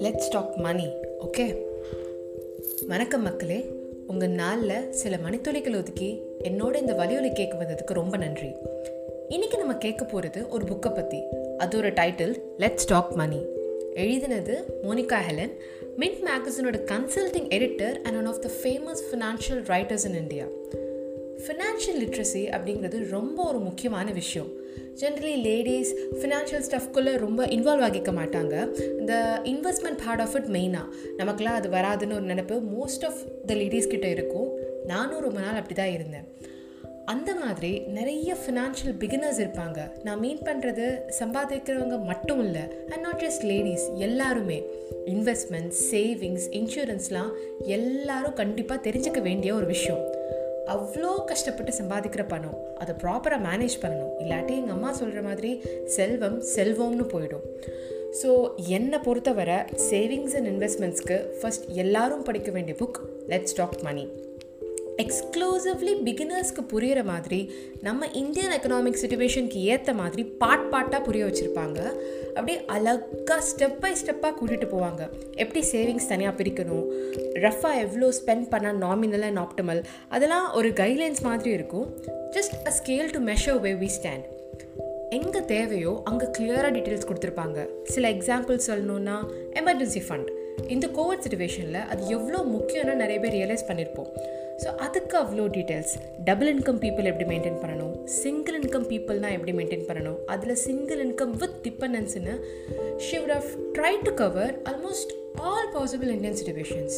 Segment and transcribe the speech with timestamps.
[0.00, 1.56] Let's talk money okay
[2.86, 3.64] வணக்கம் மக்களே.
[4.06, 8.56] உங்கள் நாளில் சில மணித்துளிகள் ஒதுக்கி என்னோட இந்த வலியொலி கேட்க வந்ததுக்கு ரொம்ப நன்றி.
[9.28, 11.22] இன்னைக்கு நம்ம கேட்க போகிறது ஒரு புக்கை பற்றி
[11.58, 13.46] அது ஒரு டைட்டில் லெட்ஸ் டாக் மணி
[13.94, 15.52] எழுதினது Monica Halan
[15.98, 20.44] Mint மேகசினோட consulting editor and one of the famous financial writers in India
[21.46, 24.50] financial literacy அப்படிங்கிறது ரொம்ப ஒரு முக்கியமான விஷயம்.
[24.94, 28.80] ஜென்ரலி லேடிஸ் ஃபினான்ஷியல் ஸ்டஃப்குள்ளே ரொம்ப இன்வால்வ் ஆகிக்க மாட்டாங்க.
[28.98, 30.84] இந்த இன்வெஸ்ட்மெண்ட் பார்ட் ஆஃப் இட் மெயினாக
[31.18, 34.58] நமக்குலாம் அது வராதுன்னு ஒரு நினப்பு மோஸ்ட் ஆஃப் த லேடிஸ் கிட்ட இருக்கும்.
[34.86, 36.24] நானும் ரொம்ப நாள் அப்படி தான் இருந்தேன்.
[37.04, 39.90] அந்த மாதிரி நிறைய ஃபினான்ஷியல் பிகினர்ஸ் இருப்பாங்க.
[40.02, 44.62] நான் மீன் பண்ணுறது சம்பாதிக்கிறவங்க மட்டும் இல்லை அண்ட் நாட் ஜஸ்ட் லேடிஸ் எல்லாருமே.
[45.06, 50.11] இன்வெஸ்ட்மெண்ட்ஸ் சேவிங்ஸ் இன்சூரன்ஸ்லாம் எல்லாரும் கண்டிப்பாக தெரிஞ்சுக்க வேண்டிய ஒரு விஷயம்.
[50.66, 52.56] அவ்வளோ கஷ்டப்பட்டு சம்பாதிக்கிற பணம்.
[52.78, 54.12] அதை ப்ராப்பராக மேனேஜ் பண்ணணும்.
[54.18, 57.44] இல்லாட்டி எங்கள் அம்மா சொல்கிற மாதிரி செல்வம் செல்வம்னு போயிடும்.
[58.22, 59.56] ஸோ என்னை பொறுத்தவரை
[59.90, 64.08] சேவிங்ஸ் அண்ட் இன்வெஸ்ட்மெண்ட்ஸ்க்கு ஃபஸ்ட் எல்லாரும் படிக்க வேண்டிய book let's talk money
[64.98, 71.78] exclusively பிகினர்ஸ்க்கு புரிகிற மாதிரி நம்ம இந்தியன் எக்கனாமிக் சுச்சுவேஷனுக்கு ஏற்ற மாதிரி பாட் பாட்டாக புரிய வச்சுருப்பாங்க.
[72.28, 75.08] அப்படியே அழகாக ஸ்டெப் பை ஸ்டெப்பாக கூட்டிகிட்டு போவாங்க.
[75.34, 76.84] எப்படி சேவிங்ஸ் தனியாக பிரிக்கணும்
[77.32, 81.88] ரஃபாக எவ்வளோ ஸ்பெண்ட் பண்ணால் நாமினல் அண்ட் ஆப்டமல் அதெல்லாம் ஒரு கைட்லைன்ஸ் மாதிரி இருக்கும்.
[82.30, 84.24] Just a scale to measure where we stand
[85.10, 87.66] எங்கே தேவையோ அங்கே கிளியராக டீட்டெயில்ஸ் கொடுத்துருப்பாங்க.
[87.84, 89.16] சில எக்ஸாம்பிள் சொல்லணுன்னா
[89.54, 90.30] எமர்ஜென்சி ஃபண்ட்
[90.68, 96.50] இந்த கோவிட் சுச்சுவேஷனில் அது எவ்வளோ முக்கியம்னு நிறைய பேர் ரியலைஸ் பண்ணியிருப்போம் ஸோ அதுக்கு அவ்வளோ டீட்டெயில்ஸ் டபுள்
[96.54, 97.94] இன்கம் பீப்புள் எப்படி மெயின்டைன் பண்ணணும்?
[98.04, 100.18] சிங்கிள் இன்கம் பீப்புள்னால் எப்படி மெயின்டைன் பண்ணணும்?
[100.26, 102.34] அதில் single income with டிபெண்டன்ஸ்னு
[102.96, 105.12] she would have try to cover almost
[105.48, 106.96] all possible Indian situations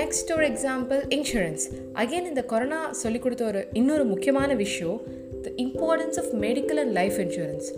[0.00, 1.64] next ஒரு எக்ஸாம்பிள் இன்சூரன்ஸ்
[2.02, 5.00] அகெயின் இந்த கொரோனா சொல்லிக் கொடுத்த ஒரு இன்னொரு முக்கியமான விஷயம்
[5.42, 7.68] the importance of medical and life insurance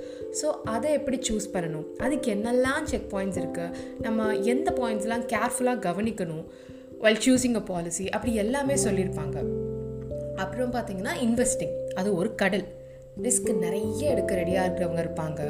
[0.42, 1.86] so அதை எப்படி சூஸ் பண்ணணும்?
[2.04, 3.74] அதுக்கு என்னெல்லாம் செக் பாயிண்ட்ஸ் இருக்குது
[4.06, 6.46] நம்ம எந்த பாயிண்ட்ஸ்லாம் கேர்ஃபுல்லாக கவனிக்கணும்?
[7.02, 9.36] வெல் சூஸிங் அ பாலிசி அப்படி எல்லாமே சொல்லியிருப்பாங்க.
[10.36, 12.64] அப்புறம் பார்த்தீங்கன்னா இன்வெஸ்டிங் அது ஒரு கடல்.
[13.22, 15.40] ரிஸ்க் நிறைய எடுக்க ரெடியாக இருக்கிறவங்க இருப்பாங்க.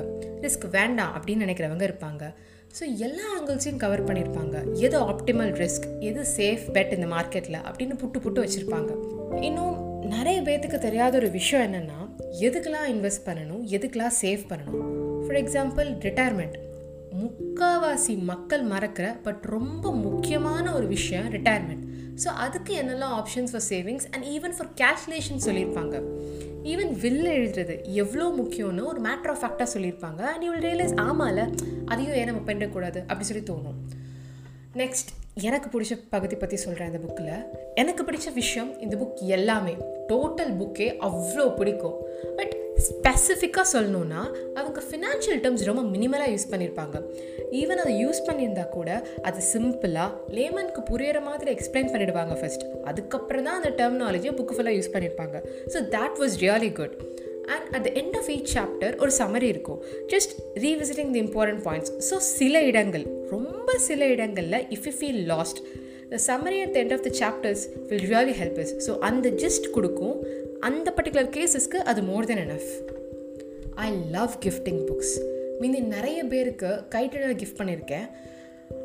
[0.40, 2.34] ரிஸ்க் வேண்டாம் அப்படின்னு நினைக்கிறவங்க இருப்பாங்க.
[2.80, 4.74] ஸோ எல்லா ஆங்கிள்ஸையும் கவர் பண்ணியிருப்பாங்க.
[4.74, 8.92] எது ஆப்டிமல் ரிஸ்க் எது சேஃப் பெட் இந்த மார்க்கெட்டில் அப்படின்னு புட்டு புட்டு வச்சுருப்பாங்க.
[9.40, 12.00] இன்னும் நிறைய பேர்த்துக்கு தெரியாத ஒரு விஷயம் என்னென்னா
[12.40, 13.64] எதுக்கெலாம் இன்வெஸ்ட் பண்ணணும்?
[13.68, 14.84] எதுக்கெலாம் சேவ் பண்ணணும்?
[15.24, 16.56] ஃபார் எக்ஸாம்பிள் ரிட்டையர்மெண்ட்
[17.22, 21.84] முக்காவாசி மக்கள் மறக்கிற பட் ரொம்ப முக்கியமான ஒரு விஷயம் ரிட்டையர்மெண்ட்
[22.24, 25.96] ஸோ அதுக்கு என்னெல்லாம் options for savings and even for calculation சொல்லியிருப்பாங்க.
[26.62, 30.20] ஈவன் வில் எழுதுறது எவ்வளோ முக்கியம்னு ஒரு மேட்ரு ஆஃப் ஃபேக்டாக சொல்லியிருப்பாங்க.
[30.20, 31.38] அண்ட் யூ வில் ரியலைஸ் ஆமால
[31.84, 33.78] அதையும் ஏன் நம்ம பண்ணிடக்கூடாது அப்படி சொல்லி தோணும்.
[34.74, 37.34] நெக்ஸ்ட் எனக்கு பிடிச்ச பகுதி பற்றி சொல்கிறேன் இந்த புக்கில்
[37.74, 39.76] எனக்கு பிடிச்ச விஷயம் இந்த புக் எல்லாமே.
[40.08, 41.96] டோட்டல் புக்கே அவ்வளோ பிடிக்கும்.
[42.36, 44.22] பட் ஸ்பெசிஃபிக்காக சொல்லணுன்னா
[44.60, 46.96] அவங்க ஃபினான்ஷியல் டேர்ம்ஸ் ரொம்ப மினிமலாக யூஸ் பண்ணியிருப்பாங்க
[47.60, 48.90] ஈவன் அதை யூஸ் பண்ணியிருந்தா கூட
[49.28, 54.92] அது சிம்பிளாக லேமனுக்கு புரியிற மாதிரி எக்ஸ்பிளைன் பண்ணிடுவாங்க ஃபர்ஸ்ட் அதுக்கப்புறம் தான் அந்த டெர்மினாலஜியை புக்கு ஃபுல்லாக யூஸ்
[54.94, 55.36] பண்ணியிருப்பாங்க
[55.74, 56.96] so that was really good
[57.54, 59.80] and at the end of each chapter ஒரு சமரி இருக்கும்.
[60.12, 60.32] Just
[60.66, 63.04] revisiting the important points so சில இடங்கள்
[63.34, 65.60] ரொம்ப சில இடங்களில் if you feel lost
[66.10, 69.68] the summary at the end of the chapters will really help is so அந்த just
[69.70, 70.16] கொடுக்கும்.
[70.60, 72.70] அந்த பர்டிகுலர் கேஸஸ்க்கு அது more than enough
[73.74, 75.14] I love gifting books
[75.58, 78.06] மீதி நிறைய பேருக்கு கைட்டடாக கிஃப்ட் பண்ணியிருக்கேன்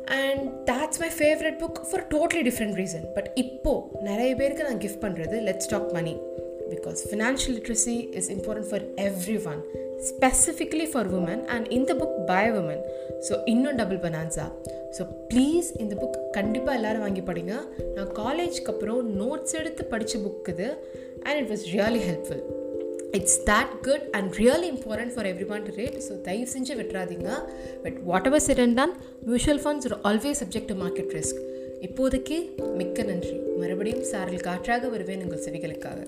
[0.04, 5.04] and that's my favourite book for totally different reason but இப்போது நிறைய பேருக்கு நான் கிஃப்ட்
[5.04, 6.14] பண்ணுறது let's talk money
[6.74, 8.84] because financial literacy is important for
[9.52, 9.62] everyone
[10.10, 12.82] specifically for women and இந்த புக் பை உமன்
[13.26, 14.46] ஸோ இன்னும் டபுள் பனான்ஸா
[14.96, 17.54] ஸோ ப்ளீஸ் இந்த book கண்டிப்பாக எல்லோரும் வாங்கி படிங்க.
[17.96, 20.68] நான் காலேஜ்க்கு அப்புறம் நோட்ஸ் எடுத்து படித்த புக் இது
[21.26, 22.42] and it was really helpful
[23.18, 27.30] it's that good and really important for everyone to read so தயவு செஞ்சு விட்டுறாதீங்க.
[27.84, 28.94] But whatever said and தான்
[29.30, 31.40] mutual funds always subject to market risk
[31.88, 32.36] இப்போதைக்கு
[32.80, 33.36] மிக்க நன்றி.
[33.60, 36.00] மறுபடியும் சாரல் காற்றாக வருவேன் உங்கள் செவிகளுக்காக.